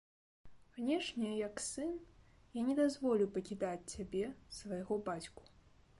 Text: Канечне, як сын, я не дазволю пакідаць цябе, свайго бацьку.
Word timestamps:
Канечне, 0.77 1.29
як 1.47 1.61
сын, 1.65 1.91
я 2.61 2.65
не 2.69 2.75
дазволю 2.81 3.29
пакідаць 3.39 3.89
цябе, 3.93 4.25
свайго 4.61 5.01
бацьку. 5.11 5.43